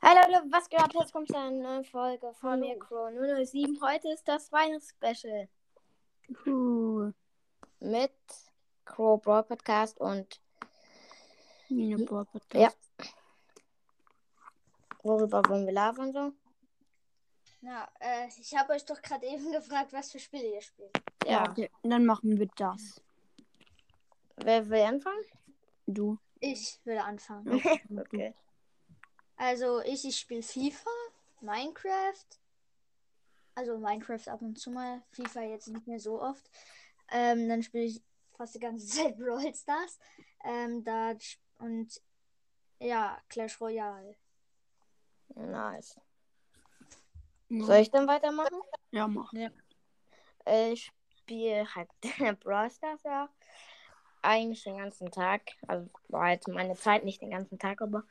Hi 0.00 0.14
Leute, 0.14 0.44
was 0.52 0.68
geht 0.68 0.78
ab? 0.78 0.92
Jetzt 0.94 1.12
kommt 1.12 1.34
eine 1.34 1.60
neue 1.60 1.82
Folge 1.82 2.32
von 2.34 2.60
mir, 2.60 2.78
Crow 2.78 3.10
007. 3.10 3.80
Heute 3.82 4.08
ist 4.12 4.28
das 4.28 4.52
Weihnachtsspecial 4.52 5.48
Puh. 6.44 7.12
mit 7.80 8.12
Crow 8.84 9.20
Brawl 9.20 9.42
Podcast 9.42 9.98
und 10.00 10.40
Mine 11.68 12.04
Brawl 12.04 12.26
Podcast. 12.26 12.78
ja. 13.00 13.06
Worüber 15.02 15.42
wollen 15.48 15.66
wir 15.66 15.72
labern 15.72 16.12
so? 16.12 16.32
Na, 17.60 17.88
äh, 17.98 18.28
ich 18.40 18.56
habe 18.56 18.74
euch 18.74 18.84
doch 18.84 19.02
gerade 19.02 19.26
eben 19.26 19.50
gefragt, 19.52 19.92
was 19.92 20.12
für 20.12 20.20
Spiele 20.20 20.54
ihr 20.54 20.62
spielt. 20.62 20.96
Ja. 21.26 21.50
Okay, 21.50 21.70
dann 21.82 22.06
machen 22.06 22.38
wir 22.38 22.48
das. 22.56 23.02
Wer 24.36 24.68
will 24.70 24.82
anfangen? 24.82 25.24
Du. 25.88 26.18
Ich 26.38 26.78
will 26.84 26.98
anfangen. 26.98 27.60
okay. 27.98 28.32
Also 29.38 29.80
ich, 29.82 30.04
ich 30.04 30.18
spiele 30.18 30.42
FIFA, 30.42 30.90
Minecraft. 31.40 32.26
Also 33.54 33.78
Minecraft 33.78 34.28
ab 34.28 34.42
und 34.42 34.58
zu 34.58 34.70
mal, 34.70 35.02
FIFA 35.12 35.42
jetzt 35.42 35.68
nicht 35.68 35.86
mehr 35.86 36.00
so 36.00 36.20
oft. 36.20 36.48
Ähm, 37.10 37.48
dann 37.48 37.62
spiele 37.62 37.84
ich 37.84 38.02
fast 38.36 38.54
die 38.54 38.60
ganze 38.60 38.86
Zeit 38.88 39.16
Brawl 39.16 39.54
Stars. 39.54 39.98
Ähm, 40.44 40.84
da 40.84 41.14
und 41.58 42.00
ja, 42.80 43.20
Clash 43.28 43.60
Royale. 43.60 44.16
Nice. 45.34 46.00
Ja, 47.48 47.64
Soll 47.64 47.76
ich 47.76 47.90
dann 47.90 48.06
weitermachen? 48.06 48.60
ja 48.90 49.06
mach. 49.08 49.32
Äh, 50.46 50.72
Ich 50.72 50.92
spiele 51.16 51.66
halt 51.74 51.88
Brawl 52.40 52.70
Stars 52.70 53.02
ja. 53.04 53.28
Eigentlich 54.28 54.62
den 54.62 54.76
ganzen 54.76 55.10
Tag. 55.10 55.40
Also 55.66 55.88
war 56.08 56.28
jetzt 56.28 56.48
meine 56.48 56.74
Zeit 56.74 57.02
nicht 57.02 57.22
den 57.22 57.30
ganzen 57.30 57.58
Tag, 57.58 57.80
aber 57.80 58.04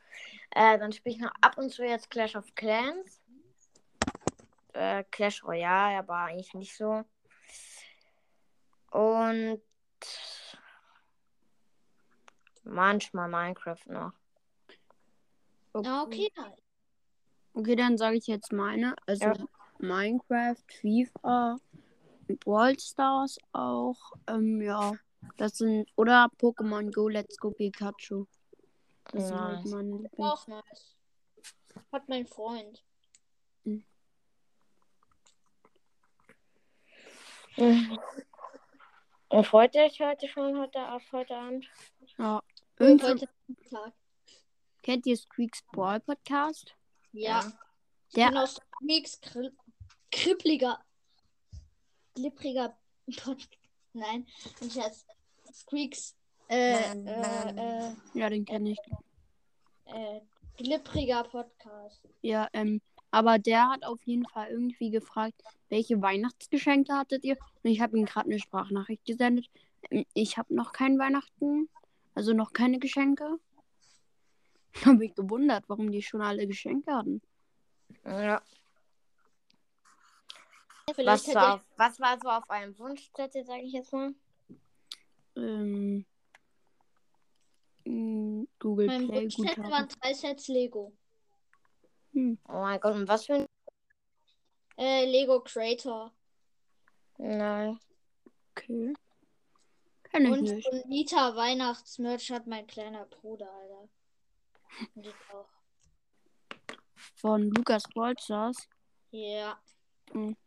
äh, 0.49 0.79
dann 0.79 0.91
spiele 0.91 1.13
ich 1.15 1.21
noch 1.21 1.31
ab 1.41 1.59
und 1.59 1.69
zu 1.69 1.85
jetzt 1.85 2.09
Clash 2.09 2.35
of 2.35 2.55
Clans. 2.55 3.21
Äh, 4.73 5.03
Clash 5.11 5.43
Royale, 5.43 5.99
aber 5.99 6.15
eigentlich 6.15 6.55
nicht 6.55 6.75
so. 6.75 7.03
Und 8.89 9.61
manchmal 12.63 13.29
Minecraft 13.29 13.85
noch. 13.85 14.13
Ja, 15.83 16.01
okay. 16.01 16.31
Okay, 17.53 17.75
dann 17.75 17.95
sage 17.99 18.17
ich 18.17 18.25
jetzt 18.25 18.51
meine. 18.51 18.95
Also 19.05 19.25
Ja. 19.25 19.35
Minecraft, 19.77 20.63
FIFA, 20.81 21.57
Brawl 22.39 22.79
Stars 22.79 23.37
auch. 23.51 24.13
Ähm, 24.27 24.63
ja. 24.63 24.93
Das 25.37 25.57
sind. 25.57 25.89
Oder 25.95 26.29
Pokémon 26.39 26.91
Go, 26.93 27.07
Let's 27.09 27.37
Go 27.37 27.51
Pikachu. 27.51 28.25
Das 29.11 29.27
sind 29.27 29.39
halt 29.39 29.63
Nice. 29.63 29.71
meine 29.71 29.91
Lieblings. 29.91 30.17
Auch 30.19 30.47
nice. 30.47 30.95
Hat 31.91 32.07
mein 32.09 32.25
Freund. 32.27 32.83
Und 39.29 39.45
freut 39.45 39.75
ihr 39.75 39.81
euch 39.83 39.99
heute 39.99 40.27
schon 40.27 40.57
heute 40.57 40.79
auf 40.91 41.03
heute 41.11 41.35
Abend? 41.35 41.67
Ja. 42.17 42.37
Und 42.37 42.85
Irgendwann, 42.87 43.19
heute 43.19 43.27
Tag. 43.69 43.93
kennt 44.83 45.05
ihr 45.05 45.17
Squeaks 45.17 45.63
Brawl 45.71 45.99
Podcast? 45.99 46.75
Ja. 47.11 47.51
Ich 48.09 48.13
Der- 48.15 48.27
bin 48.29 48.37
aus 48.37 48.59
Mix 48.79 49.19
krippliger, 50.11 50.79
glippriger 52.15 52.77
Pod 53.17 53.47
Nein, 53.93 54.25
nicht 54.61 54.77
als 54.79 55.05
Squeaks 55.53 56.15
äh, 56.49 56.93
äh, 56.93 57.87
äh, 57.89 57.93
Ja, 58.13 58.29
den 58.29 58.45
kenne 58.45 58.71
ich. 58.71 58.77
äh, 59.85 60.21
glippriger 60.57 61.23
Podcast. 61.23 62.01
Ja, 62.21 62.47
ähm, 62.53 62.81
aber 63.11 63.39
der 63.39 63.69
hat 63.69 63.85
auf 63.85 64.01
jeden 64.03 64.27
Fall 64.27 64.49
irgendwie 64.49 64.89
gefragt, 64.89 65.41
welche 65.69 66.01
Weihnachtsgeschenke 66.01 66.93
hattet 66.93 67.23
ihr? 67.23 67.37
Und 67.63 67.71
ich 67.71 67.81
habe 67.81 67.97
ihm 67.97 68.05
gerade 68.05 68.29
eine 68.29 68.39
Sprachnachricht 68.39 69.05
gesendet. 69.05 69.47
Ähm, 69.89 70.05
Ich 70.13 70.37
habe 70.37 70.53
noch 70.53 70.71
kein 70.73 70.97
Weihnachten, 70.99 71.69
also 72.13 72.33
noch 72.33 72.53
keine 72.53 72.79
Geschenke. 72.79 73.39
Habe 74.85 75.05
ich 75.05 75.15
gewundert, 75.15 75.63
warum 75.67 75.91
die 75.91 76.03
schon 76.03 76.21
alle 76.21 76.45
Geschenke 76.45 76.93
hatten. 76.93 77.21
Ja. 78.05 78.41
Was 80.87 80.95
Vielleicht 80.95 81.35
war, 81.35 81.55
auf, 81.55 81.61
was 81.75 81.99
war 81.99 82.17
so 82.19 82.29
auf 82.29 82.49
einem 82.49 82.77
Wunschzettel, 82.79 83.43
sage 83.45 83.61
ich 83.63 83.73
jetzt 83.73 83.91
mal? 83.91 84.13
Ähm, 85.35 86.05
mh, 87.83 88.45
Google 88.57 88.87
mein 88.87 89.07
Play 89.07 89.23
Wunschzettel 89.23 89.55
Guthaben. 89.55 89.71
waren 89.71 89.89
drei 89.89 90.13
Sets 90.13 90.47
Lego. 90.47 90.93
Hm. 92.13 92.39
Oh 92.47 92.53
mein 92.53 92.79
Gott, 92.79 92.95
und 92.95 93.07
was 93.07 93.25
für 93.25 93.33
ein. 93.33 93.45
Äh, 94.77 95.05
Lego 95.11 95.41
Creator. 95.41 96.13
Nein. 97.17 97.77
Okay. 98.51 98.93
Kenn 100.03 100.25
ich 100.25 100.31
Und 100.31 100.41
nicht. 100.43 100.71
so 100.71 100.87
Nita 100.87 101.35
Weihnachtsmerch 101.35 102.31
hat 102.31 102.47
mein 102.47 102.65
kleiner 102.65 103.05
Bruder, 103.05 103.51
Alter. 103.51 103.89
Und 104.95 105.05
ich 105.05 105.13
auch. 105.33 105.49
Von 106.95 107.49
Lukas 107.51 107.83
Bolzers. 107.93 108.69
Ja. 109.11 109.59
Hm. 110.11 110.37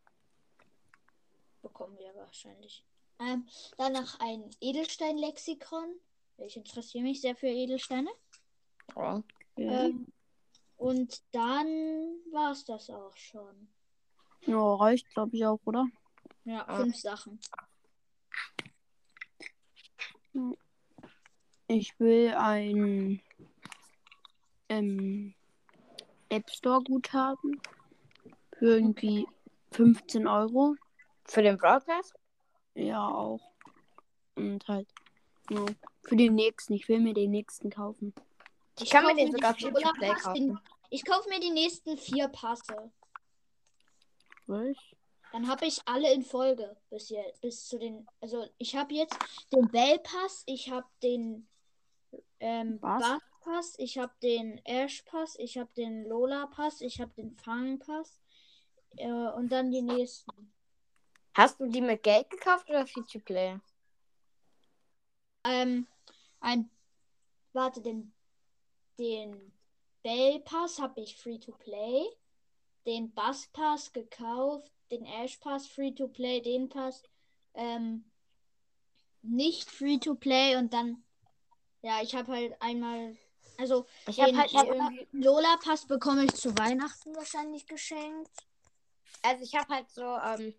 Bekommen 1.81 1.99
wir 1.99 2.15
wahrscheinlich. 2.15 2.85
Ähm, 3.21 3.47
danach 3.79 4.21
ein 4.21 4.51
Edelstein-Lexikon. 4.61 5.95
Ich 6.37 6.59
interessiere 6.59 7.05
mich 7.05 7.23
sehr 7.23 7.35
für 7.35 7.47
Edelsteine. 7.47 8.11
Ja. 8.95 9.23
Ähm, 9.57 10.07
und 10.77 11.23
dann 11.33 11.67
war 12.33 12.53
es 12.53 12.67
das 12.67 12.91
auch 12.91 13.17
schon. 13.17 13.71
ja, 14.43 14.75
reicht, 14.75 15.09
glaube 15.15 15.35
ich, 15.35 15.47
auch, 15.47 15.59
oder? 15.65 15.87
Ja, 16.45 16.67
fünf 16.77 16.97
Sachen. 16.97 17.41
Ich 21.67 21.99
will 21.99 22.35
ein 22.35 23.23
ähm, 24.69 25.35
App 26.29 26.51
Store 26.51 26.83
Guthaben 26.83 27.59
für 28.59 28.67
irgendwie 28.67 29.27
15 29.71 30.27
Euro. 30.27 30.77
Für 31.31 31.43
den 31.43 31.57
Broadcast? 31.57 32.13
Ja, 32.75 33.07
auch. 33.07 33.41
Und 34.35 34.67
halt, 34.67 34.89
ja, 35.49 35.65
für 36.03 36.17
den 36.17 36.35
nächsten. 36.35 36.73
Ich 36.75 36.89
will 36.89 36.99
mir 36.99 37.15
den 37.15 37.31
nächsten 37.31 37.71
kaufen. 37.71 38.13
Ich 38.81 38.91
kann 38.91 39.05
mir 39.07 39.15
den 39.15 39.31
sogar 39.31 39.55
für 39.55 39.71
Play 39.71 40.13
kaufen. 40.15 40.35
den- 40.49 40.59
Ich 40.91 41.05
kaufe 41.05 41.29
mir 41.29 41.39
die 41.39 41.51
nächsten 41.53 41.97
vier 41.97 42.27
Passe. 42.29 42.91
Was? 44.47 44.77
Dann 45.33 45.47
habe 45.47 45.67
ich 45.67 45.81
alle 45.85 46.13
in 46.13 46.23
Folge 46.23 46.77
bis 46.91 47.11
jetzt, 47.11 47.41
bis 47.41 47.69
zu 47.69 47.79
den. 47.79 48.09
Also 48.21 48.47
ich 48.59 48.75
habe 48.75 48.93
jetzt 48.95 49.17
den 49.53 49.69
Bell 49.69 50.01
Pass, 50.01 50.43
ich 50.47 50.69
habe 50.69 50.89
den 51.03 51.47
ähm, 52.41 52.79
Was? 52.81 53.01
Bass 53.03 53.21
Pass, 53.45 53.75
ich 53.79 53.99
habe 53.99 54.13
den 54.23 54.61
Ash 54.65 55.03
Pass, 55.03 55.37
ich 55.39 55.57
habe 55.59 55.73
den 55.75 56.05
Lola 56.09 56.47
Pass, 56.49 56.81
ich 56.81 57.01
habe 57.01 57.13
den 57.17 57.37
Fang 57.37 57.79
Pass 57.79 58.21
äh, 58.97 59.09
und 59.13 59.51
dann 59.53 59.71
die 59.71 59.83
nächsten. 59.83 60.53
Hast 61.35 61.61
du 61.61 61.67
die 61.67 61.81
mit 61.81 62.03
Geld 62.03 62.29
gekauft 62.31 62.69
oder 62.69 62.87
Free 62.87 63.05
to 63.11 63.21
Play? 63.21 63.59
Ähm, 65.45 65.87
ein, 66.41 66.71
warte, 67.53 67.81
den, 67.81 68.13
den 68.99 69.53
Bell 70.03 70.41
Pass 70.41 70.79
habe 70.79 71.01
ich 71.01 71.17
Free 71.17 71.39
to 71.39 71.53
Play, 71.53 72.05
den 72.87 73.13
Bass 73.13 73.49
Pass 73.53 73.93
gekauft, 73.93 74.71
den 74.91 75.05
Ash 75.07 75.37
Pass 75.37 75.67
Free 75.67 75.93
to 75.93 76.09
Play, 76.09 76.41
den 76.41 76.69
Pass 76.69 77.03
ähm, 77.55 78.05
nicht 79.23 79.71
Free 79.71 79.99
to 79.99 80.15
Play 80.15 80.57
und 80.57 80.73
dann, 80.73 81.03
ja, 81.83 82.03
ich 82.03 82.15
habe 82.15 82.33
halt 82.33 82.61
einmal, 82.61 83.17
also 83.59 83.87
Ich 84.07 84.21
habe 84.21 84.37
halt 84.37 84.53
Lola, 84.53 84.65
irgendwie. 84.65 85.09
Lola 85.13 85.57
Pass 85.63 85.87
bekomme 85.87 86.25
ich 86.25 86.35
zu 86.35 86.57
Weihnachten 86.59 87.15
wahrscheinlich 87.15 87.67
geschenkt. 87.67 88.31
Also 89.23 89.45
ich 89.45 89.55
habe 89.55 89.75
halt 89.75 89.91
so 89.91 90.03
ähm, 90.03 90.55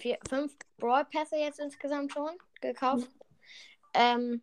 vier, 0.00 0.18
fünf 0.28 0.56
Brawl 0.78 1.04
Pässe 1.04 1.36
jetzt 1.36 1.60
insgesamt 1.60 2.12
schon 2.12 2.30
gekauft. 2.60 3.08
Ähm, 3.94 4.42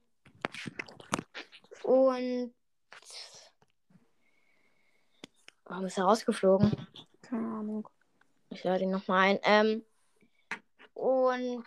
und. 1.83 2.54
Warum 5.65 5.86
ist 5.86 5.98
er 5.98 6.06
rausgeflogen? 6.06 6.88
Keine 7.21 7.48
Ahnung. 7.48 7.89
Ich 8.50 8.63
lade 8.63 8.83
ihn 8.83 8.92
nochmal 8.92 9.30
ein. 9.30 9.39
Ähm, 9.44 9.86
und 10.94 11.65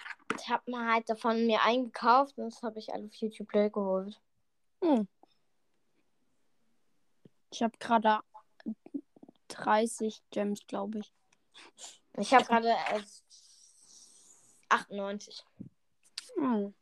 habe 0.50 0.70
mir 0.70 0.92
halt 0.92 1.08
davon 1.08 1.46
mir 1.46 1.62
eingekauft 1.62 2.36
und 2.38 2.46
das 2.46 2.62
habe 2.62 2.78
ich 2.78 2.92
alle 2.92 3.06
auf 3.06 3.14
YouTube 3.14 3.48
Play 3.48 3.70
geholt. 3.70 4.20
Hm. 4.82 5.06
Ich 7.52 7.62
habe 7.62 7.76
gerade 7.78 8.20
30 9.48 10.22
Gems, 10.30 10.66
glaube 10.66 10.98
ich. 10.98 11.12
Ich 12.18 12.34
habe 12.34 12.44
gerade 12.44 12.68
äh, 12.68 13.02
98. 14.70 15.44
Hm. 16.36 16.74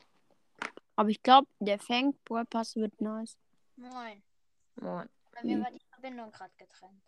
Aber 0.96 1.08
ich 1.08 1.22
glaube, 1.22 1.48
der 1.60 1.78
Fang 1.78 2.14
Brawl 2.24 2.44
Pass 2.44 2.76
wird 2.76 3.00
nice. 3.00 3.36
Moin. 3.76 4.22
Moin. 4.76 5.08
Bei 5.32 5.44
mir 5.44 5.60
war 5.60 5.70
die 5.70 5.80
Verbindung 5.90 6.32
gerade 6.32 6.52
getrennt. 6.56 7.02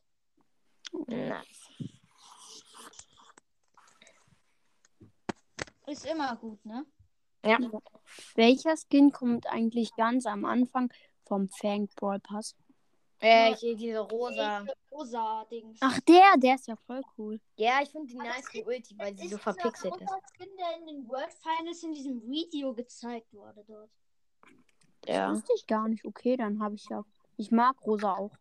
Nice. 1.08 1.70
Ist 5.86 6.06
immer 6.06 6.36
gut, 6.36 6.64
ne? 6.64 6.86
Ja. 7.44 7.58
Welcher 8.34 8.76
Skin 8.76 9.10
kommt 9.10 9.46
eigentlich 9.48 9.94
ganz 9.96 10.26
am 10.26 10.44
Anfang 10.44 10.92
vom 11.24 11.48
Fang 11.48 11.88
Brawl 11.96 12.20
Pass? 12.20 12.54
Äh, 13.20 13.54
hier 13.54 13.76
diese 13.76 13.98
rosa. 14.00 14.60
Diese 14.60 14.74
Rosa 14.90 15.44
Dings. 15.50 15.78
Ach, 15.82 16.00
der, 16.00 16.36
der 16.38 16.54
ist 16.54 16.66
ja 16.66 16.76
voll 16.76 17.02
cool. 17.18 17.40
Ja, 17.56 17.80
ich 17.82 17.90
finde 17.90 18.08
die 18.08 18.16
nice, 18.16 18.48
die 18.52 18.64
Ulti, 18.64 18.98
weil 18.98 19.16
sie 19.16 19.28
so 19.28 19.38
verpixelt 19.38 19.94
ist. 19.94 20.00
rosa 20.02 20.20
Skin, 20.34 20.48
der 20.58 20.78
in 20.78 20.86
den 20.86 21.08
World 21.08 21.32
Finals 21.34 21.82
in 21.82 21.92
diesem 21.92 22.22
Video 22.22 22.74
gezeigt 22.74 23.32
wurde 23.32 23.62
dort. 23.66 23.90
Das 25.02 25.16
Ja. 25.16 25.30
wusste 25.32 25.52
ich 25.54 25.66
gar 25.66 25.88
nicht. 25.88 26.04
Okay, 26.04 26.36
dann 26.36 26.62
habe 26.62 26.74
ich 26.74 26.86
ja. 26.88 27.04
Ich 27.36 27.50
mag 27.50 27.76
Rosa 27.86 28.14
auch. 28.14 28.32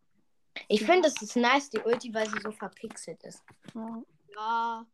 Ich 0.68 0.84
finde, 0.86 1.08
es 1.08 1.22
ist 1.22 1.36
nice, 1.36 1.70
die 1.70 1.80
Ulti, 1.80 2.14
weil 2.14 2.30
sie 2.30 2.40
so 2.42 2.52
verpixelt 2.52 3.24
ist. 3.24 3.44
Ja. 3.74 4.04
Ja. 4.36 4.86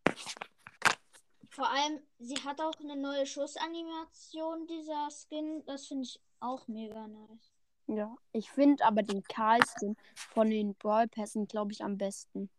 Vor 1.49 1.69
allem, 1.69 2.01
sie 2.19 2.35
hat 2.43 2.59
auch 2.61 2.73
eine 2.81 2.95
neue 2.95 3.25
Schussanimation, 3.25 4.67
dieser 4.67 5.09
Skin. 5.09 5.63
Das 5.65 5.87
finde 5.87 6.03
ich 6.03 6.19
auch 6.39 6.67
mega 6.67 7.07
nice. 7.07 7.54
Ja. 7.87 8.15
Ich 8.31 8.49
finde 8.51 8.85
aber 8.85 9.03
den 9.03 9.23
Karl-Skin 9.23 9.95
von 10.15 10.49
den 10.49 10.75
Brawl 10.75 11.07
Pässen, 11.07 11.47
glaube 11.47 11.71
ich, 11.71 11.83
am 11.83 11.97
besten. 11.97 12.49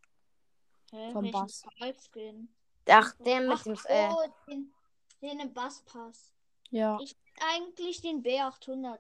Hä? 0.91 1.13
Vom 1.13 1.31
Bass. 1.31 1.65
Skin? 2.11 2.49
Ach, 2.89 3.15
der 3.17 3.41
mit 3.41 3.51
Ach 3.53 3.63
dem. 3.65 3.77
so, 3.77 3.89
Äh, 3.89 4.09
den, 4.49 4.73
den 5.21 5.41
im 5.41 5.53
Basspass. 5.53 6.33
Ja. 6.71 6.99
Ich 7.01 7.17
finde 7.17 7.53
eigentlich 7.55 8.01
den 8.01 8.23
B800 8.23 8.99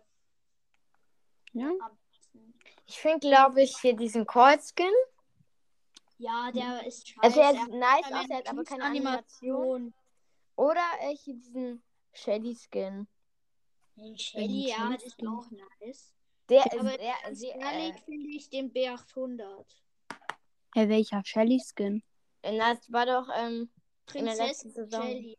Ja. 1.53 1.71
ich 2.87 2.99
finde, 2.99 3.29
glaube 3.29 3.63
ich, 3.63 3.77
hier 3.79 3.95
diesen 3.97 4.27
Colt-Skin. 4.27 4.91
Ja, 6.19 6.51
der 6.53 6.87
ist 6.87 7.09
scheiße. 7.09 7.21
Also, 7.23 7.41
er 7.41 7.53
sieht 7.53 7.75
nice 7.75 8.13
aus, 8.13 8.31
er 8.31 8.37
hat 8.39 8.49
aber 8.49 8.65
keine 8.65 8.85
Animation. 8.85 9.55
Animation. 9.55 9.95
Oder 10.57 10.83
äh, 11.01 11.15
hier 11.17 11.35
diesen 11.35 11.83
Shelly-Skin. 12.15 12.95
Den 12.95 13.09
Shelly, 14.17 14.69
ja, 14.69 14.91
das 14.93 15.05
ist 15.05 15.27
auch 15.27 15.51
nice. 15.51 16.13
Der 16.49 16.65
Aber 16.79 16.93
ist 16.93 17.01
sehr, 17.01 17.15
ganz 17.25 17.39
sehr 17.41 17.57
ehrlich 17.57 17.97
äh, 17.97 18.05
finde 18.05 18.29
ich 18.29 18.49
den 18.51 18.73
B800. 18.73 19.65
Hey, 20.75 20.89
welcher 20.89 21.23
Shelly-Skin? 21.25 22.03
das 22.43 22.93
war 22.93 23.07
doch, 23.07 23.29
ähm, 23.37 23.71
In 24.15 24.27
der 24.27 24.37
letzten 24.37 24.73
Prinzessin. 24.73 25.03
Shelly. 25.03 25.39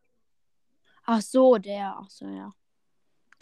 Ach 1.04 1.22
so, 1.22 1.56
der. 1.56 1.96
Ach 1.98 2.10
so, 2.10 2.26
ja. 2.26 2.52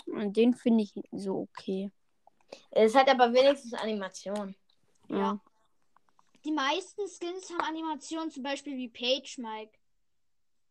Und 0.07 0.37
Den 0.37 0.55
finde 0.55 0.85
ich 0.85 0.93
so 1.11 1.49
okay. 1.51 1.91
es 2.71 2.95
hat 2.95 3.09
aber 3.09 3.33
wenigstens 3.33 3.75
Animation. 3.75 4.55
Ja. 5.09 5.17
Ja. 5.17 5.41
Die 6.45 6.53
meisten 6.53 7.09
Skins 7.09 7.51
haben 7.51 7.61
Animationen, 7.63 8.31
zum 8.31 8.45
Beispiel 8.45 8.77
wie 8.77 8.89
Page 8.89 9.39
Mike. 9.39 9.77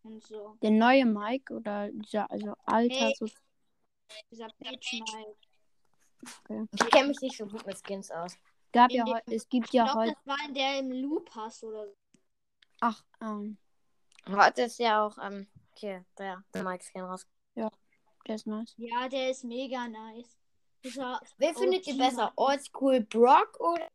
Und 0.03 0.23
so. 0.23 0.55
Der 0.61 0.71
neue 0.71 1.05
Mike 1.05 1.53
oder 1.53 1.89
dieser, 1.91 2.31
also 2.31 2.53
alter, 2.65 2.95
Hey. 2.95 3.15
so. 3.17 3.27
Dieser 4.31 4.47
Page 4.63 4.93
Mike. 4.93 6.67
Ich 6.73 6.89
kenne 6.89 7.07
mich 7.09 7.21
nicht 7.21 7.37
so 7.37 7.45
gut 7.45 7.65
mit 7.65 7.77
Skins 7.85 8.11
aus. 8.11 8.37
Gab 8.71 8.89
In 8.91 9.05
ja 9.05 9.19
dem- 9.21 9.33
es 9.33 9.47
gibt 9.47 9.71
ja 9.73 9.93
heute. 9.93 10.13
das 10.13 10.25
war 10.25 10.47
in 10.47 10.53
der 10.53 10.79
im 10.79 10.91
Loop 10.91 11.29
hast 11.35 11.63
oder 11.63 11.85
so. 11.87 11.95
Ach, 12.81 13.03
ähm, 13.21 13.57
Heute 14.27 14.63
ist 14.63 14.79
ja 14.79 15.05
auch, 15.05 15.17
ähm, 15.19 15.47
hier, 15.75 16.03
der, 16.17 16.43
der 16.53 16.63
Mike-Skin 16.63 17.01
raus. 17.01 17.27
der 17.55 18.35
ist 18.35 18.47
nice. 18.47 18.73
Ja, 18.77 19.07
der 19.07 19.29
ist 19.29 19.43
mega 19.43 19.87
nice. 19.87 20.35
Dieser 20.83 21.21
Wen 21.37 21.55
findet 21.55 21.85
ihr 21.85 21.95
besser? 21.97 22.33
Oldschool 22.35 23.01
Brock 23.01 23.59
oder 23.59 23.87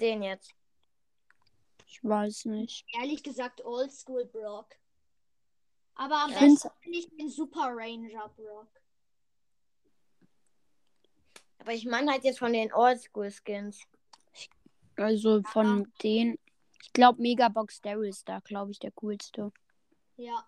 den 0.00 0.22
jetzt? 0.22 0.54
Ich 1.86 2.04
weiß 2.04 2.44
nicht. 2.46 2.84
Ehrlich 3.00 3.22
gesagt, 3.22 3.64
Oldschool 3.64 4.26
Brock. 4.26 4.76
Aber 6.00 6.16
am 6.24 6.30
Ja. 6.30 6.40
besten 6.40 6.70
finde 6.80 6.98
ich 6.98 7.10
den 7.10 7.28
Super 7.28 7.72
Ranger 7.74 8.30
Brock. 8.30 8.68
Aber 11.58 11.74
ich 11.74 11.84
meine 11.84 12.10
halt 12.10 12.24
jetzt 12.24 12.38
von 12.38 12.54
den 12.54 12.72
Oldschool-Skins. 12.72 13.82
Also 14.96 15.42
von 15.42 15.92
den. 16.02 16.38
Ich 16.82 16.94
glaube, 16.94 17.20
Megabox 17.20 17.82
Daryl 17.82 18.08
ist 18.08 18.26
da, 18.26 18.40
glaube 18.40 18.70
ich, 18.70 18.78
der 18.78 18.92
coolste. 18.92 19.52
Ja. 20.16 20.42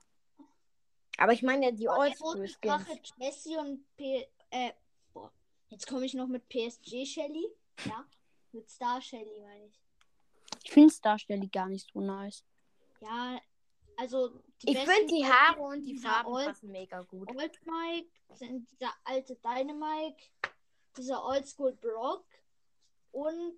Aber 1.19 1.35
ich 1.35 1.43
meine 1.43 1.67
ja 1.67 1.71
die 1.71 1.87
Oldschool-Skins. 1.87 2.59
Drache 2.63 2.99
Jessie 3.19 3.59
und 3.59 3.85
P 3.99 4.27
äh, 4.49 4.73
boah. 5.13 5.31
Jetzt 5.69 5.87
komme 5.87 6.07
ich 6.07 6.15
noch 6.15 6.29
mit 6.29 6.49
PSG 6.49 7.05
Shelly. 7.05 7.47
Ja. 7.85 8.07
Mit 8.53 8.71
Star 8.71 9.03
Shelly 9.03 9.39
meine 9.43 9.67
ich. 9.67 9.79
Ich 10.65 10.73
finde 10.73 10.95
Star 10.95 11.19
Shelly 11.19 11.49
gar 11.49 11.69
nicht 11.69 11.91
so 11.93 12.01
nice. 12.01 12.43
Ja, 13.03 13.39
also 13.99 14.43
Ich 14.65 14.79
finde 14.79 15.07
die 15.07 15.25
Haare 15.27 15.61
und 15.61 15.83
die 15.83 15.97
Farben 15.97 16.29
Old- 16.31 16.47
passen 16.47 16.71
mega 16.71 17.03
gut. 17.03 17.29
Old 17.31 17.61
Mike, 17.67 18.09
sind 18.35 18.71
dieser 18.71 18.93
alte 19.05 19.35
Dynamike, 19.37 20.23
dieser 20.97 21.25
Oldschool 21.25 21.73
Brock 21.73 22.25
und 23.11 23.57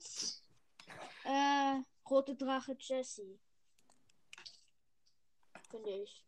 äh, 1.25 1.81
rote 2.09 2.35
Drache 2.35 2.77
Jessie. 2.79 3.39
Finde 5.71 5.91
ich. 5.91 6.25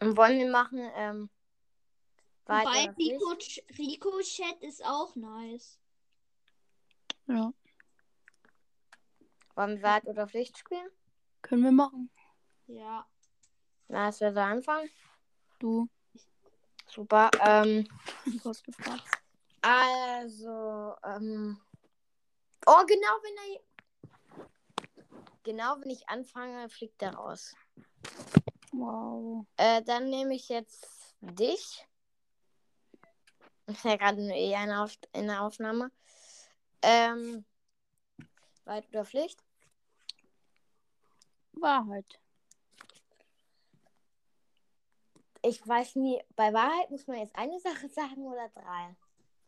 Und 0.00 0.16
wollen 0.16 0.38
wir 0.38 0.50
machen, 0.50 0.90
ähm, 0.96 1.30
weiter. 2.46 2.96
Rico, 2.98 3.36
Rico 3.78 4.20
Chat 4.20 4.62
ist 4.62 4.84
auch 4.84 5.14
nice. 5.14 5.78
Ja, 7.26 7.52
Wollen 9.54 9.76
wir 9.76 9.82
Wart 9.82 10.06
oder 10.06 10.26
Pflicht 10.28 10.58
spielen? 10.58 10.88
können 11.42 11.64
wir 11.64 11.72
machen. 11.72 12.10
Ja. 12.66 13.06
Na, 13.88 14.08
es 14.08 14.18
so 14.18 14.24
anfangen. 14.24 14.88
Du 15.58 15.88
Super. 16.88 17.30
Ähm, 17.40 17.88
du 18.26 18.50
hast 18.50 18.64
gefragt. 18.64 19.04
also, 19.62 20.94
ähm. 21.04 21.58
Oh, 22.66 22.84
genau, 22.86 23.16
wenn 23.22 23.54
er. 23.54 23.60
Genau, 25.42 25.76
wenn 25.80 25.90
ich 25.90 26.08
anfange, 26.08 26.68
fliegt 26.68 27.00
er 27.02 27.14
raus. 27.14 27.54
Wow. 28.72 29.46
Äh, 29.56 29.82
dann 29.82 30.10
nehme 30.10 30.34
ich 30.34 30.48
jetzt 30.50 30.86
dich. 31.20 31.86
Ist 33.66 33.84
ja 33.84 33.96
gerade 33.96 34.20
nur 34.20 34.36
eh 34.36 34.50
in 35.12 35.26
der 35.26 35.42
Aufnahme. 35.42 35.90
Ähm. 36.82 37.44
Weit 38.64 38.88
oder 38.90 39.04
Pflicht? 39.04 39.42
Wahrheit. 41.52 42.20
Ich 45.42 45.66
weiß 45.66 45.96
nie. 45.96 46.22
Bei 46.36 46.52
Wahrheit 46.52 46.90
muss 46.90 47.06
man 47.06 47.18
jetzt 47.18 47.34
eine 47.36 47.58
Sache 47.58 47.88
sagen 47.88 48.24
oder 48.26 48.48
drei. 48.50 48.96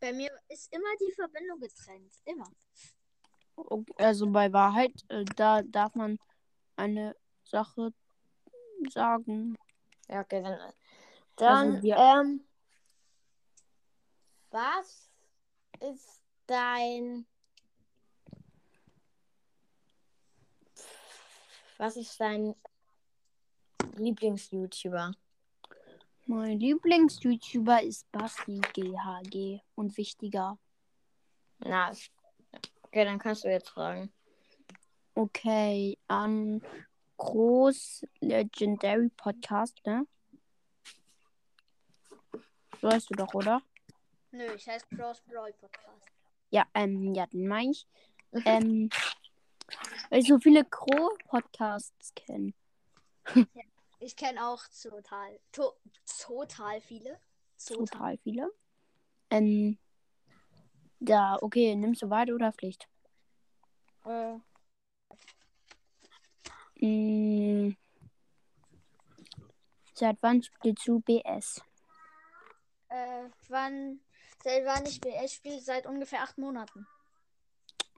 Bei 0.01 0.13
mir 0.13 0.31
ist 0.49 0.73
immer 0.75 0.89
die 1.01 1.13
Verbindung 1.13 1.61
getrennt. 1.61 2.13
Immer. 2.25 2.51
Okay, 3.57 3.95
Also 3.99 4.27
bei 4.31 4.53
Wahrheit, 4.53 4.93
äh, 5.09 5.25
da 5.37 5.63
darf 5.63 5.95
man 5.95 6.19
eine 6.77 7.17
Sache 7.45 7.93
sagen. 8.91 9.57
Ja, 10.09 10.21
okay, 10.21 10.43
dann. 10.43 10.73
Dann, 11.37 11.69
Also 11.77 11.83
wir- 11.83 11.97
ähm. 11.97 12.45
Was 14.51 15.11
ist 15.81 16.23
dein. 16.47 17.27
Was 21.79 21.97
ist 21.97 22.21
dein 22.21 22.55
Lieblings-YouTuber? 23.97 25.13
Mein 26.27 26.61
Lieblings-YouTuber 26.61 27.83
ist 27.83 28.11
Basti 28.13 28.61
GHG 28.73 29.61
und 29.75 29.97
wichtiger. 29.97 30.57
Na, 31.59 31.93
okay, 32.83 33.05
dann 33.05 33.19
kannst 33.19 33.45
du 33.45 33.49
jetzt 33.49 33.71
fragen. 33.71 34.13
Okay, 35.15 35.99
an 36.07 36.63
Groß 37.17 38.07
Legendary 38.21 39.11
Podcast, 39.11 39.81
ne? 39.85 40.07
So 42.81 42.89
heißt 42.89 43.11
du 43.11 43.15
doch, 43.15 43.35
oder? 43.35 43.61
Nö, 44.31 44.45
ich 44.55 44.69
heiße 44.69 44.87
Cross 44.95 45.23
Brawl 45.23 45.53
Podcast. 45.55 46.07
Ja, 46.51 46.67
ähm, 46.75 47.15
ja, 47.15 47.27
den 47.27 47.49
meine 47.49 47.71
ich. 47.71 47.87
ähm, 48.45 48.91
weil 50.11 50.21
ich 50.21 50.29
so 50.29 50.39
viele 50.39 50.65
Crow-Podcasts 50.65 52.15
kenne. 52.15 52.53
Ich 54.01 54.17
kenne 54.17 54.47
auch 54.47 54.63
total, 54.83 55.39
to, 55.53 55.73
total 56.21 56.81
viele. 56.81 57.19
Total. 57.65 57.87
Total 57.87 58.19
viele. 58.19 58.51
Ähm, 59.31 59.79
da, 61.01 61.39
okay, 61.41 61.75
nimmst 61.75 62.03
du 62.03 62.11
Wahrheit 62.11 62.31
oder 62.31 62.53
Pflicht? 62.53 62.89
Äh, 64.05 64.39
Mm. 66.85 67.77
Seit 69.95 70.19
wann 70.21 70.43
spielst 70.43 70.87
du 70.87 71.01
BS? 71.01 71.63
Äh, 72.89 73.29
wann, 73.49 74.01
seit 74.43 74.67
wann 74.67 74.85
ich 74.85 75.01
BS 75.01 75.35
spiele? 75.35 75.61
Seit 75.61 75.87
ungefähr 75.87 76.23
acht 76.23 76.37
Monaten. 76.37 76.87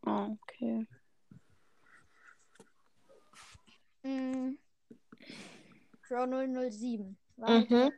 Ah, 0.04 0.28
okay. 0.42 0.86
Mm. 4.06 4.58
Crow 6.02 6.26
007. 6.26 7.16
Wahrheit 7.36 7.70
Mhm. 7.70 7.92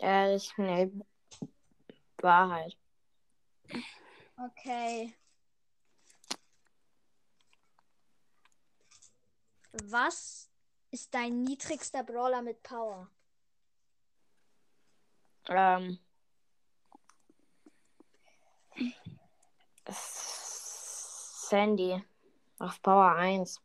Ja, 0.00 0.28
das 0.28 0.44
ist 0.44 0.58
eine 0.58 0.90
Wahrheit. 2.18 2.76
Okay. 4.36 5.14
Was 9.72 10.48
ist 10.90 11.12
dein 11.12 11.42
niedrigster 11.42 12.02
Brawler 12.02 12.40
mit 12.40 12.62
Power? 12.62 13.10
Ähm. 15.48 15.98
Sandy. 21.50 22.02
Auf 22.64 22.80
Power 22.80 23.14
1. 23.16 23.60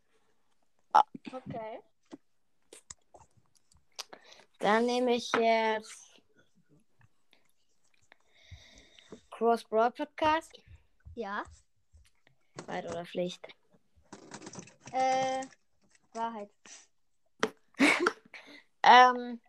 Okay. 0.92 1.80
Dann 4.58 4.84
nehme 4.84 5.14
ich 5.14 5.32
jetzt 5.32 6.20
Cross 9.30 9.64
Broad 9.64 9.94
Podcast. 9.94 10.52
Ja. 11.14 11.44
Wahrheit 12.66 12.90
oder 12.90 13.06
Pflicht? 13.06 13.48
Äh, 14.92 15.46
Wahrheit. 16.12 16.50
Ähm. 18.82 19.40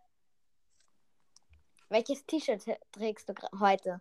Welches 1.89 2.25
T-Shirt 2.25 2.63
trägst 2.93 3.27
du 3.27 3.33
heute? 3.59 3.99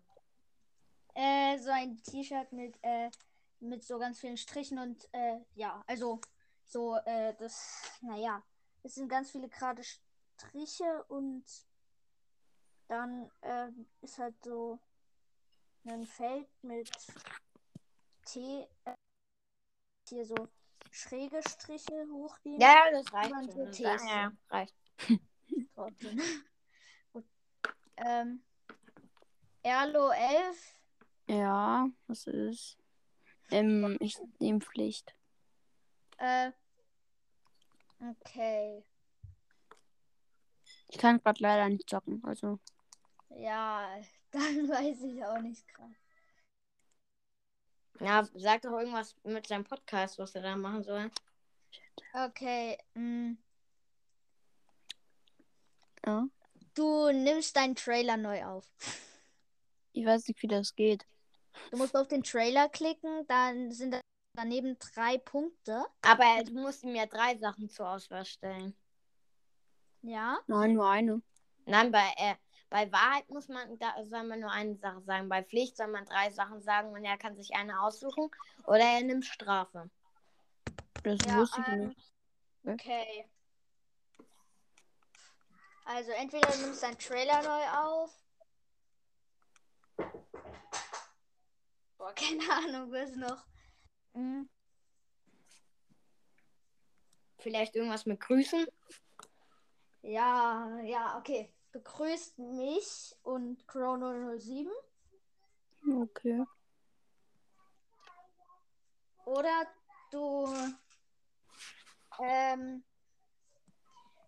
Äh, 1.14 1.58
so 1.58 1.70
ein 1.70 2.00
T-Shirt 2.02 2.52
mit, 2.52 2.76
äh, 2.82 3.10
mit 3.60 3.84
so 3.84 3.98
ganz 3.98 4.18
vielen 4.20 4.36
Strichen 4.36 4.78
und, 4.78 5.08
äh, 5.12 5.40
ja, 5.54 5.82
also, 5.86 6.20
so, 6.64 6.96
äh, 7.04 7.34
das, 7.38 7.82
naja, 8.00 8.42
es 8.82 8.94
sind 8.94 9.08
ganz 9.08 9.30
viele 9.30 9.48
gerade 9.48 9.82
Striche 9.84 11.04
und 11.08 11.44
dann, 12.88 13.30
äh, 13.42 13.68
ist 14.00 14.18
halt 14.18 14.34
so 14.44 14.78
ein 15.84 16.06
Feld 16.06 16.48
mit 16.62 16.90
T, 18.26 18.66
äh, 18.84 18.94
hier 20.08 20.24
so 20.26 20.34
schräge 20.90 21.40
Striche 21.48 22.06
hochgehen. 22.10 22.60
Ja, 22.60 22.86
ja, 22.86 22.90
das 22.92 23.12
reicht. 23.12 23.30
Schon. 23.30 23.50
so 23.50 23.64
Das- 23.64 23.76
Tees. 23.76 24.02
Ja, 24.08 24.32
reicht. 24.48 24.74
Gut. 25.74 25.94
Ähm, 27.96 28.42
Erlo 29.62 30.10
11. 30.10 30.82
Ja, 31.28 31.88
was 32.06 32.26
ist? 32.26 32.78
Ähm, 33.50 33.96
ich 34.00 34.18
nehme 34.38 34.60
Pflicht. 34.60 35.14
Äh, 36.18 36.52
okay. 38.00 38.84
Ich 40.88 40.98
kann 40.98 41.20
gerade 41.20 41.42
leider 41.42 41.68
nicht 41.68 41.88
zocken, 41.88 42.22
also. 42.24 42.58
Ja, 43.30 43.96
dann 44.30 44.68
weiß 44.68 45.02
ich 45.02 45.24
auch 45.24 45.40
nicht 45.40 45.66
gerade. 45.68 45.94
Ja, 48.00 48.26
sag 48.34 48.62
doch 48.62 48.72
irgendwas 48.78 49.14
mit 49.24 49.46
seinem 49.46 49.64
Podcast, 49.64 50.18
was 50.18 50.34
er 50.34 50.42
da 50.42 50.56
machen 50.56 50.82
soll. 50.82 51.10
Okay. 52.14 52.78
mm, 52.94 53.34
Ja. 56.06 56.26
Du 56.74 57.10
nimmst 57.12 57.56
deinen 57.56 57.74
Trailer 57.76 58.16
neu 58.16 58.44
auf. 58.44 58.70
Ich 59.92 60.06
weiß 60.06 60.28
nicht, 60.28 60.40
wie 60.40 60.46
das 60.46 60.76
geht. 60.76 61.04
Du 61.70 61.76
musst 61.76 61.96
auf 61.96 62.08
den 62.08 62.22
Trailer 62.22 62.68
klicken, 62.68 63.26
dann 63.26 63.70
sind 63.72 63.92
da 63.92 64.00
daneben 64.34 64.78
drei 64.78 65.18
Punkte. 65.18 65.84
Aber 66.02 66.42
du 66.44 66.52
musst 66.52 66.84
ihm 66.84 66.94
ja 66.94 67.06
drei 67.06 67.36
Sachen 67.36 67.68
zur 67.68 67.88
Auswahl 67.88 68.24
stellen. 68.24 68.74
Ja. 70.02 70.38
Nein, 70.46 70.74
nur 70.74 70.88
eine. 70.88 71.22
Nein, 71.66 71.92
bei, 71.92 72.12
äh, 72.16 72.34
bei 72.70 72.90
Wahrheit 72.90 73.28
muss 73.28 73.48
man, 73.48 73.78
da 73.78 73.94
soll 74.04 74.24
man 74.24 74.40
nur 74.40 74.50
eine 74.50 74.76
Sache 74.76 75.00
sagen. 75.02 75.28
Bei 75.28 75.42
Pflicht 75.42 75.76
soll 75.76 75.88
man 75.88 76.06
drei 76.06 76.30
Sachen 76.30 76.60
sagen 76.62 76.92
und 76.92 77.04
er 77.04 77.18
kann 77.18 77.36
sich 77.36 77.54
eine 77.54 77.82
aussuchen. 77.82 78.30
Oder 78.64 78.84
er 78.84 79.02
nimmt 79.02 79.26
Strafe. 79.26 79.90
Das 81.02 81.18
Ja, 81.26 81.36
wusste 81.36 81.60
ich 81.60 81.68
ähm, 81.68 81.88
nicht. 81.88 82.12
Okay. 82.64 83.28
Also 85.84 86.12
entweder 86.12 86.50
du 86.50 86.58
nimmst 86.58 86.82
deinen 86.82 86.98
Trailer 86.98 87.42
neu 87.42 87.68
auf. 87.88 88.10
Boah, 92.00 92.14
keine 92.14 92.50
Ahnung, 92.50 92.90
was 92.90 93.14
noch. 93.14 93.46
Hm, 94.14 94.48
Vielleicht 97.36 97.76
irgendwas 97.76 98.06
mit 98.06 98.20
Grüßen. 98.20 98.66
Ja, 100.02 100.78
ja, 100.82 101.18
okay. 101.18 101.52
Begrüßt 101.72 102.38
mich 102.38 103.14
und 103.22 103.66
Chrono 103.68 104.38
07. 104.38 104.70
Okay. 106.02 106.44
Oder 109.26 109.66
du 110.10 110.48
ähm, 112.18 112.82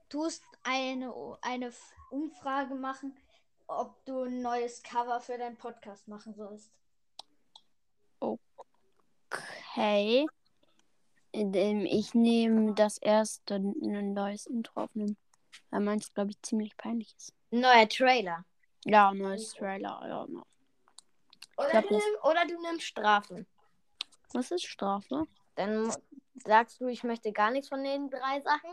tust 0.08 0.44
eine, 0.62 1.12
eine 1.40 1.72
Umfrage 2.10 2.74
machen, 2.74 3.16
ob 3.66 4.04
du 4.04 4.24
ein 4.24 4.42
neues 4.42 4.82
Cover 4.82 5.20
für 5.20 5.38
deinen 5.38 5.56
Podcast 5.56 6.06
machen 6.06 6.34
sollst. 6.34 6.81
Okay. 9.72 10.26
Ähm, 11.32 11.86
Ich 11.86 12.14
nehme 12.14 12.74
das 12.74 12.98
erste, 12.98 13.54
ein 13.54 14.12
neues 14.12 14.46
Intro 14.46 14.82
aufnehmen. 14.82 15.16
Weil 15.70 15.80
meins, 15.80 16.12
glaube 16.12 16.30
ich, 16.30 16.42
ziemlich 16.42 16.76
peinlich 16.76 17.14
ist. 17.16 17.32
Neuer 17.50 17.88
Trailer. 17.88 18.44
Ja, 18.84 19.14
neues 19.14 19.52
Trailer. 19.52 20.00
Ja, 20.06 20.26
no. 20.26 20.44
Oder, 21.56 21.70
glaub, 21.70 21.88
du, 21.88 21.94
nimm, 21.94 22.02
oder 22.22 22.46
du 22.46 22.60
nimmst 22.62 22.86
Strafe. 22.86 23.46
Was 24.32 24.50
ist 24.50 24.64
Strafe? 24.64 25.26
Dann 25.54 25.92
sagst 26.34 26.80
du, 26.80 26.88
ich 26.88 27.02
möchte 27.04 27.32
gar 27.32 27.50
nichts 27.50 27.68
von 27.68 27.82
den 27.82 28.10
drei 28.10 28.40
Sachen. 28.40 28.70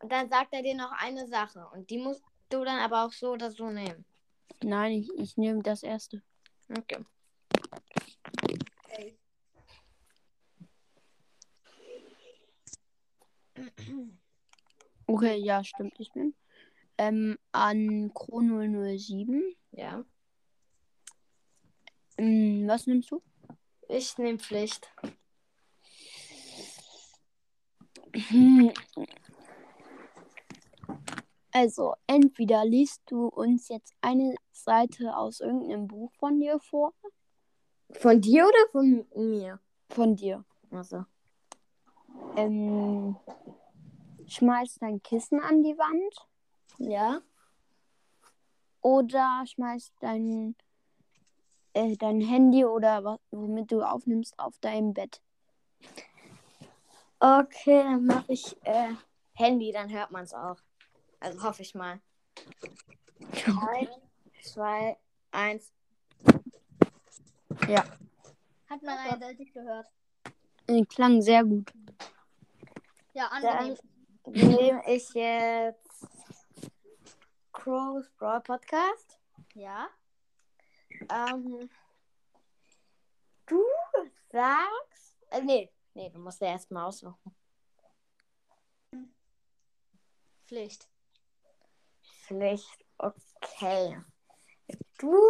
Und 0.00 0.12
dann 0.12 0.28
sagt 0.28 0.52
er 0.52 0.62
dir 0.62 0.74
noch 0.74 0.92
eine 0.92 1.26
Sache. 1.26 1.66
Und 1.72 1.90
die 1.90 1.98
musst 1.98 2.22
du 2.50 2.64
dann 2.64 2.78
aber 2.78 3.04
auch 3.04 3.12
so 3.12 3.32
oder 3.32 3.50
so 3.50 3.68
nehmen. 3.68 4.04
Nein, 4.62 4.92
ich, 4.92 5.10
ich 5.16 5.36
nehme 5.36 5.62
das 5.62 5.82
erste. 5.82 6.22
Okay. 6.70 7.04
Okay, 15.06 15.36
ja, 15.36 15.64
stimmt. 15.64 15.94
Ich 15.98 16.12
bin. 16.12 16.34
Ähm, 16.98 17.38
an 17.52 18.12
Chrono 18.14 18.60
007. 18.96 19.54
Ja. 19.72 20.04
Ähm, 22.18 22.64
was 22.66 22.86
nimmst 22.86 23.10
du? 23.10 23.22
Ich 23.88 24.18
nehme 24.18 24.38
Pflicht. 24.38 24.92
Hm. 28.12 28.72
Also, 31.52 31.94
entweder 32.06 32.64
liest 32.64 33.02
du 33.06 33.28
uns 33.28 33.68
jetzt 33.68 33.94
eine 34.00 34.34
Seite 34.52 35.16
aus 35.16 35.40
irgendeinem 35.40 35.88
Buch 35.88 36.12
von 36.18 36.38
dir 36.38 36.60
vor. 36.60 36.92
Von 37.90 38.20
dir 38.20 38.46
oder 38.46 38.70
von 38.70 39.06
mir? 39.16 39.58
Von 39.88 40.14
dir. 40.14 40.44
Also. 40.70 41.04
Ähm, 42.36 43.16
schmeißt 44.28 44.82
dein 44.82 45.02
Kissen 45.02 45.40
an 45.40 45.62
die 45.62 45.76
Wand. 45.76 46.14
Ja. 46.78 47.20
Oder 48.80 49.44
schmeißt 49.46 49.92
dein, 50.00 50.54
äh, 51.72 51.96
dein 51.96 52.20
Handy 52.20 52.64
oder 52.64 53.04
was, 53.04 53.18
womit 53.30 53.72
du 53.72 53.82
aufnimmst, 53.82 54.38
auf 54.38 54.54
dein 54.60 54.94
Bett. 54.94 55.20
Okay, 57.20 57.82
dann 57.82 58.06
mache 58.06 58.32
ich 58.32 58.56
äh, 58.64 58.94
Handy, 59.34 59.72
dann 59.72 59.90
hört 59.90 60.10
man 60.12 60.24
es 60.24 60.32
auch. 60.32 60.58
Also 61.18 61.42
hoffe 61.42 61.62
ich 61.62 61.74
mal. 61.74 62.00
Drei, 63.32 63.88
zwei, 64.42 64.96
eins. 65.32 65.72
Hat 68.70 68.82
man 68.82 68.98
eindeutig 68.98 69.52
gehört. 69.52 69.86
Äh, 70.68 70.84
Klang 70.84 71.20
sehr 71.20 71.42
gut. 71.42 71.72
Ja, 73.14 73.28
Dann 73.40 73.44
angenehm. 73.44 73.78
Nehme 74.32 74.82
ich 74.86 75.08
jetzt 75.14 76.06
Crow's 77.52 78.10
Brawl 78.16 78.40
Podcast. 78.40 79.18
Ja. 79.54 79.88
Ähm, 81.10 81.70
du 83.46 83.62
sagst. 84.30 85.18
Äh, 85.30 85.42
nee, 85.42 85.72
nee, 85.94 86.10
du 86.10 86.18
musst 86.18 86.40
ja 86.40 86.48
erstmal 86.48 86.86
aussuchen. 86.86 87.34
Pflicht. 90.46 90.88
Pflicht. 92.26 92.84
Okay. 92.96 94.02
Du 94.98 95.20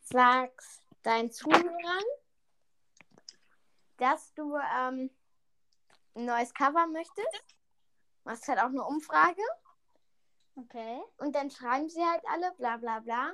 sagst 0.00 0.82
deinen 1.02 1.30
Zuhörern, 1.30 2.04
dass 3.98 4.34
du 4.34 4.56
ähm, 4.56 5.10
ein 6.14 6.24
neues 6.24 6.52
Cover 6.52 6.86
möchtest. 6.86 7.53
Machst 8.24 8.48
halt 8.48 8.58
auch 8.58 8.64
eine 8.64 8.84
Umfrage. 8.84 9.42
Okay. 10.56 11.02
Und 11.18 11.34
dann 11.34 11.50
schreiben 11.50 11.88
sie 11.88 12.04
halt 12.04 12.22
alle, 12.30 12.52
bla 12.52 12.76
bla 12.76 13.00
bla. 13.00 13.32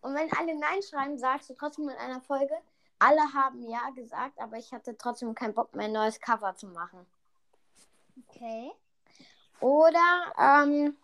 Und 0.00 0.14
wenn 0.14 0.32
alle 0.32 0.54
Nein 0.58 0.82
schreiben, 0.82 1.16
sagst 1.18 1.48
du 1.48 1.54
trotzdem 1.54 1.88
in 1.88 1.96
einer 1.96 2.20
Folge, 2.20 2.54
alle 2.98 3.32
haben 3.32 3.62
Ja 3.62 3.90
gesagt, 3.90 4.38
aber 4.38 4.56
ich 4.58 4.72
hatte 4.72 4.96
trotzdem 4.96 5.34
keinen 5.34 5.54
Bock 5.54 5.74
mehr, 5.74 5.86
ein 5.86 5.92
neues 5.92 6.20
Cover 6.20 6.54
zu 6.54 6.66
machen. 6.68 7.06
Okay. 8.28 8.72
Oder 9.60 10.32
ähm, 10.38 10.96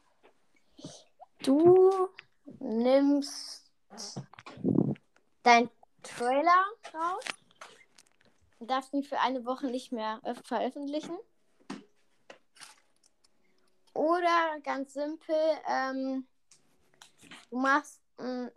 du 1.43 2.09
nimmst 2.59 3.71
dein 5.43 5.71
Trailer 6.03 6.65
raus 6.95 7.25
und 8.59 8.71
darfst 8.71 8.93
ihn 8.93 9.03
für 9.03 9.19
eine 9.21 9.45
Woche 9.45 9.67
nicht 9.67 9.93
mehr 9.93 10.21
veröffentlichen. 10.45 11.17
Oder 14.01 14.59
ganz 14.63 14.95
simpel, 14.95 15.37
ähm, 15.69 16.27
du 17.51 17.59
machst 17.59 18.01
mh, 18.17 18.51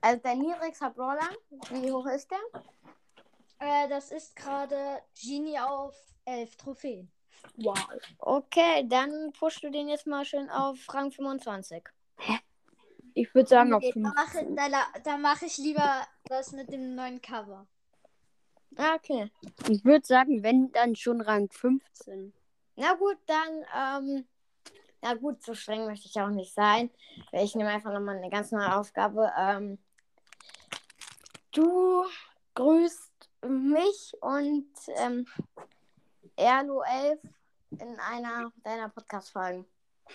also 0.00 0.20
dein 0.22 0.38
niedrigster 0.38 0.88
Brawler, 0.88 1.28
wie 1.70 1.92
hoch 1.92 2.06
ist 2.06 2.30
der? 2.30 2.62
Äh, 3.58 3.86
das 3.90 4.10
ist 4.12 4.34
gerade 4.34 5.02
Genie 5.22 5.58
auf 5.58 5.94
11 6.24 6.56
Trophäen. 6.56 7.10
Wow. 7.56 7.78
Okay, 8.18 8.86
dann 8.88 9.30
pushst 9.38 9.62
du 9.62 9.70
den 9.70 9.88
jetzt 9.88 10.06
mal 10.06 10.24
schön 10.24 10.48
auf 10.48 10.78
Rang 10.94 11.10
25. 11.10 11.84
Ich 13.12 13.34
würde 13.34 13.48
sagen 13.50 13.74
auf 13.74 13.82
Nee, 13.82 13.92
da 13.92 13.92
5. 13.92 14.14
mache 14.14 14.46
da, 14.54 14.86
da 15.04 15.16
mach 15.18 15.42
ich 15.42 15.58
lieber 15.58 16.06
das 16.24 16.52
mit 16.52 16.72
dem 16.72 16.94
neuen 16.94 17.20
Cover. 17.20 17.66
Ah, 18.76 18.94
Okay. 18.94 19.30
Ich 19.68 19.84
würde 19.84 20.06
sagen, 20.06 20.42
wenn 20.42 20.72
dann 20.72 20.96
schon 20.96 21.20
Rang 21.20 21.50
15. 21.50 22.32
Na 22.76 22.94
gut, 22.94 23.18
dann, 23.26 23.64
ähm, 23.76 24.26
na 25.00 25.14
gut, 25.14 25.42
so 25.42 25.54
streng 25.54 25.86
möchte 25.86 26.08
ich 26.08 26.20
auch 26.20 26.28
nicht 26.28 26.52
sein. 26.52 26.90
Ich 27.32 27.54
nehme 27.54 27.70
einfach 27.70 27.92
nochmal 27.92 28.16
eine 28.16 28.30
ganz 28.30 28.50
neue 28.50 28.74
Aufgabe. 28.74 29.32
Ähm, 29.38 29.78
du 31.52 32.04
grüßt 32.54 33.12
mich 33.46 34.12
und 34.20 34.66
ähm, 34.96 35.26
Erlo11 36.36 37.18
in 37.70 38.00
einer 38.00 38.52
deiner 38.62 38.88
Podcast-Folgen. 38.88 39.66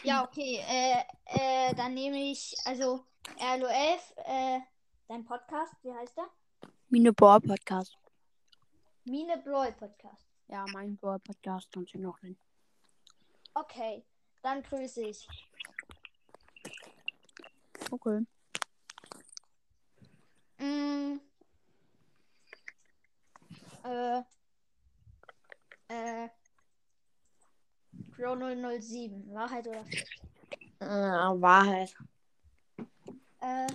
Ja, 0.04 0.24
okay. 0.24 0.62
Äh, 0.68 1.04
äh, 1.26 1.76
dann 1.76 1.94
nehme 1.94 2.18
ich, 2.18 2.56
also 2.66 3.04
RLO11, 3.38 4.00
äh, 4.26 4.60
dein 5.08 5.26
Podcast, 5.26 5.74
wie 5.84 5.94
heißt 5.94 6.18
der? 6.18 6.30
Mine 6.90 7.14
Bohr 7.14 7.40
Podcast. 7.40 7.98
Mine 9.06 9.38
Brawl 9.38 9.72
Podcast. 9.74 10.26
Ja, 10.48 10.66
mein 10.74 10.98
Bohr 10.98 11.20
Podcast 11.20 11.72
kommt 11.72 11.90
hier 11.90 12.02
noch 12.02 12.20
hin. 12.20 12.38
Okay, 13.54 14.04
dann 14.42 14.64
grüße 14.64 15.02
ich. 15.02 15.28
Okay. 17.92 18.26
Mm. 20.60 21.20
Äh. 23.84 24.22
Äh. 25.88 26.30
Pro 28.16 28.36
007. 28.36 29.34
Wahrheit 29.34 29.68
oder 29.68 29.84
Pflicht? 29.86 30.22
Äh, 30.80 30.86
Wahrheit. 30.86 31.96
Äh. 33.42 33.68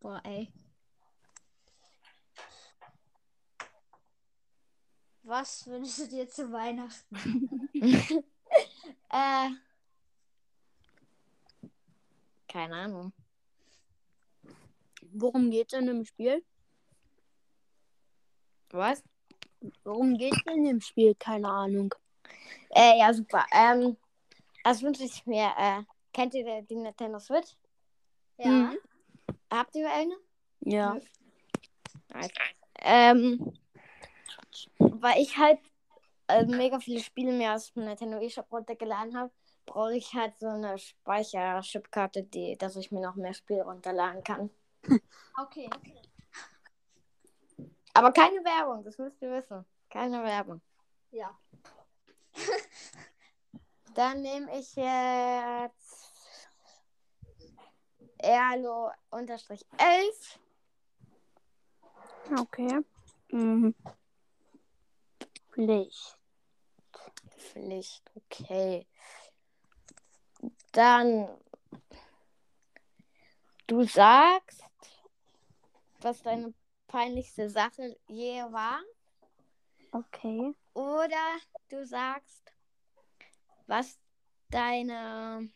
Boah, 0.00 0.20
ey. 0.24 0.52
Was 5.22 5.66
wünschst 5.66 6.00
du 6.00 6.08
dir 6.08 6.28
zu 6.28 6.50
Weihnachten? 6.52 7.68
äh, 9.10 9.50
keine 12.48 12.74
Ahnung. 12.74 13.12
Worum 15.12 15.50
geht's 15.50 15.72
denn 15.72 15.88
im 15.88 16.04
Spiel? 16.04 16.44
Was? 18.70 19.02
Worum 19.84 20.16
geht's 20.16 20.42
denn 20.44 20.66
im 20.66 20.80
Spiel? 20.80 21.14
Keine 21.14 21.48
Ahnung. 21.48 21.94
Äh, 22.70 22.98
ja, 22.98 23.12
super. 23.12 23.44
Ähm, 23.52 23.96
das 24.64 24.82
wünsche 24.82 25.04
ich 25.04 25.26
mir. 25.26 25.52
Äh, 25.58 25.82
kennt 26.12 26.34
ihr 26.34 26.62
die 26.62 26.76
Nintendo 26.76 27.18
Switch? 27.18 27.56
Ja. 28.38 28.48
Mhm. 28.48 28.78
Habt 29.50 29.74
ihr 29.76 29.92
eine? 29.92 30.14
Ja. 30.60 30.98
Nice. 32.08 32.30
Ähm, 32.80 33.52
weil 35.00 35.20
ich 35.20 35.36
halt 35.36 35.58
äh, 36.28 36.44
mega 36.44 36.78
viele 36.78 37.00
Spiele 37.00 37.32
mir 37.32 37.54
aus 37.54 37.72
dem 37.72 37.84
Nintendo 37.84 38.18
eShop 38.18 38.50
runtergeladen 38.52 39.16
habe, 39.16 39.32
brauche 39.66 39.96
ich 39.96 40.14
halt 40.14 40.38
so 40.38 40.48
eine 40.48 40.78
Speicherchipkarte, 40.78 42.22
die, 42.24 42.56
dass 42.56 42.76
ich 42.76 42.92
mir 42.92 43.00
noch 43.00 43.16
mehr 43.16 43.34
Spiele 43.34 43.64
runterladen 43.64 44.22
kann. 44.22 44.50
Okay. 45.40 45.70
Aber 47.94 48.12
keine 48.12 48.44
Werbung, 48.44 48.84
das 48.84 48.98
müsst 48.98 49.22
ihr 49.22 49.30
wissen. 49.30 49.64
Keine 49.88 50.22
Werbung. 50.22 50.60
Ja. 51.12 51.38
Dann 53.94 54.20
nehme 54.20 54.50
ich 54.58 54.74
jetzt 54.74 56.12
Erlo 58.18 58.90
unterstrich 59.10 59.64
11. 59.78 60.38
Okay. 62.38 62.80
Mhm. 63.30 63.74
Pflicht. 65.60 66.16
Pflicht, 67.36 68.10
okay. 68.14 68.86
Dann, 70.72 71.28
du 73.66 73.84
sagst, 73.84 74.64
was 76.00 76.22
deine 76.22 76.54
peinlichste 76.86 77.50
Sache 77.50 77.98
je 78.08 78.40
war. 78.52 78.80
Okay. 79.92 80.54
Oder 80.72 81.36
du 81.68 81.84
sagst, 81.84 82.54
was 83.66 83.98
deine 84.48 85.50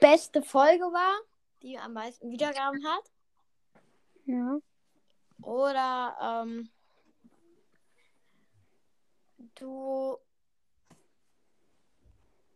beste 0.00 0.42
Folge 0.42 0.86
war, 0.86 1.20
die 1.62 1.78
am 1.78 1.92
meisten 1.92 2.28
Wiedergaben 2.28 2.84
hat. 2.84 3.12
Ja. 4.24 4.58
Oder 5.42 6.16
ähm, 6.20 6.70
du 9.56 10.18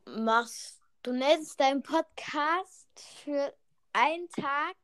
machst, 0.05 0.81
du 1.03 1.13
nennst 1.13 1.59
deinen 1.61 1.83
Podcast 1.83 2.89
für 3.23 3.55
einen 3.93 4.29
Tag, 4.31 4.77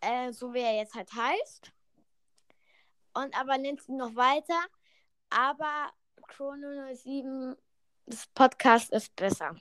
äh, 0.00 0.32
so 0.32 0.54
wie 0.54 0.60
er 0.60 0.76
jetzt 0.76 0.94
halt 0.94 1.12
heißt. 1.12 1.72
Und 3.14 3.36
aber 3.38 3.58
nennst 3.58 3.88
ihn 3.88 3.96
noch 3.96 4.14
weiter. 4.14 4.60
Aber 5.30 5.92
Chrono 6.28 6.94
07, 6.94 7.56
das 8.06 8.26
Podcast 8.28 8.92
ist 8.92 9.14
besser. 9.16 9.56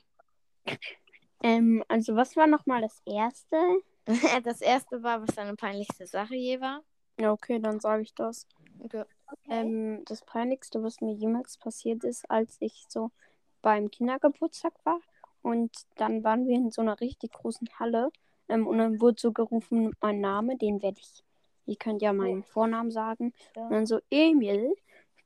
Ähm, 1.41 1.83
also 1.87 2.15
was 2.15 2.35
war 2.35 2.47
nochmal 2.47 2.81
das 2.81 3.01
erste? 3.05 3.57
das 4.43 4.61
erste 4.61 5.01
war, 5.01 5.21
was 5.21 5.35
deine 5.35 5.55
peinlichste 5.55 6.05
Sache 6.05 6.35
je 6.35 6.59
war. 6.61 6.83
Ja, 7.19 7.33
okay, 7.33 7.59
dann 7.59 7.79
sage 7.79 8.03
ich 8.03 8.13
das. 8.13 8.47
Okay. 8.79 9.03
Ähm, 9.49 10.03
das 10.05 10.21
Peinlichste, 10.21 10.81
was 10.83 11.01
mir 11.01 11.13
jemals 11.13 11.57
passiert 11.57 12.03
ist, 12.03 12.29
als 12.31 12.57
ich 12.61 12.85
so 12.87 13.11
beim 13.61 13.91
Kindergeburtstag 13.91 14.73
war. 14.85 14.99
Und 15.41 15.71
dann 15.95 16.23
waren 16.23 16.47
wir 16.47 16.55
in 16.55 16.71
so 16.71 16.81
einer 16.81 16.99
richtig 17.01 17.33
großen 17.33 17.67
Halle. 17.77 18.11
Ähm, 18.47 18.65
und 18.65 18.77
dann 18.77 19.01
wurde 19.01 19.19
so 19.19 19.31
gerufen, 19.31 19.93
mein 20.01 20.21
Name, 20.21 20.57
den 20.57 20.81
werde 20.81 20.99
ich. 20.99 21.23
Ihr 21.65 21.75
könnt 21.75 22.01
ja 22.01 22.13
meinen 22.13 22.43
Vornamen 22.43 22.89
sagen. 22.89 23.33
Ja. 23.55 23.65
Und 23.65 23.71
dann 23.71 23.85
so, 23.85 23.99
Emil, 24.09 24.73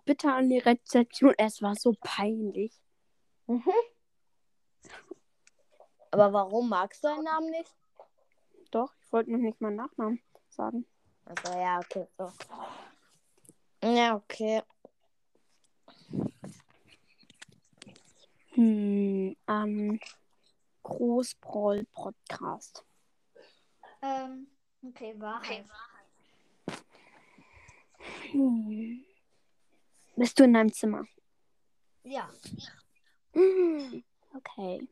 bitte 0.03 0.31
an 0.31 0.49
die 0.49 0.57
Rezeption. 0.57 1.33
Es 1.37 1.61
war 1.61 1.75
so 1.75 1.93
peinlich. 2.01 2.73
Aber 6.11 6.33
warum 6.33 6.69
magst 6.69 7.03
du 7.03 7.07
deinen 7.07 7.23
Namen 7.23 7.49
nicht? 7.51 7.73
Doch, 8.71 8.93
ich 8.99 9.13
wollte 9.13 9.31
noch 9.31 9.39
nicht 9.39 9.61
meinen 9.61 9.77
Nachnamen 9.77 10.21
sagen. 10.49 10.85
Also 11.25 11.53
ja, 11.57 11.79
okay. 11.79 12.07
So. 12.17 12.31
Ja, 13.83 14.15
okay. 14.15 14.61
Hm, 18.51 19.35
ähm, 19.47 19.99
Großbrawl-Podcast. 20.83 22.83
Ähm, 24.01 24.47
okay, 24.83 25.15
Wahrheit. 25.17 25.65
Hm. 28.31 29.03
Bist 30.15 30.39
du 30.39 30.43
in 30.43 30.53
deinem 30.53 30.71
Zimmer? 30.73 31.05
Ja. 32.03 32.29
Mm, 33.33 34.03
Okay. 34.35 34.87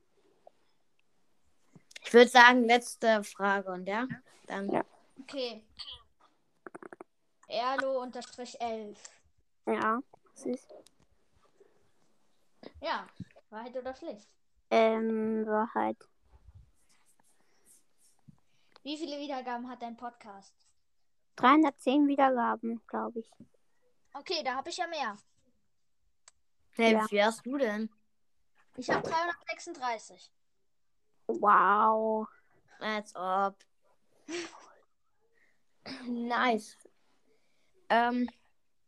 Ich 2.04 2.14
würde 2.14 2.30
sagen, 2.30 2.66
letzte 2.66 3.24
Frage 3.24 3.72
und 3.72 3.88
ja, 3.88 4.08
dann. 4.48 4.70
Ja. 4.70 4.84
Okay. 5.22 5.64
Erlo 7.52 8.02
unterstrich 8.02 8.60
11. 8.62 8.98
Ja, 9.66 10.02
süß. 10.36 10.68
Ja. 12.80 13.06
Wahrheit 13.50 13.76
oder 13.76 13.94
Pflicht? 13.94 14.28
Ähm, 14.70 15.46
Wahrheit. 15.46 15.98
Wie 18.84 18.98
viele 18.98 19.20
Wiedergaben 19.20 19.70
hat 19.70 19.82
dein 19.82 19.98
Podcast? 19.98 20.54
310 21.36 22.08
Wiedergaben, 22.08 22.82
glaube 22.88 23.20
ich. 23.20 23.30
Okay, 24.14 24.42
da 24.44 24.56
habe 24.56 24.70
ich 24.70 24.78
ja 24.78 24.88
mehr. 24.88 25.18
Hey, 26.72 26.94
Ja. 26.94 27.04
Wie 27.04 27.08
viel 27.10 27.24
hast 27.24 27.46
du 27.46 27.58
denn? 27.58 27.90
Ich 28.78 28.90
habe 28.90 29.08
336. 29.08 30.32
Wow. 31.28 32.28
Als 32.80 33.14
ob. 33.16 33.56
Nice. 36.08 36.78
Ähm, 37.92 38.30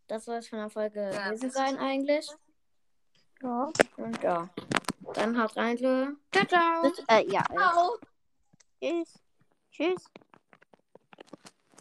das 0.07 0.23
soll 0.23 0.37
es 0.37 0.47
von 0.47 0.59
der 0.59 0.69
Folge 0.69 1.11
gewesen 1.11 1.51
sein 1.51 1.77
eigentlich. 1.77 2.29
Ja. 3.41 3.69
Und 3.97 4.23
ja. 4.23 4.49
Dann 5.13 5.41
haut 5.41 5.57
rein, 5.57 5.77
Leute. 5.77 6.15
Ciao, 6.31 6.45
ciao. 6.45 6.83
Das, 6.83 7.05
äh, 7.09 7.29
ja. 7.29 7.43
Ciao. 7.43 7.97
Tschüss. 8.81 9.19
Tschüss. 9.71 10.05